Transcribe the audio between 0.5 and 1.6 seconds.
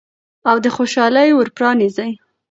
د خوشحالۍ ور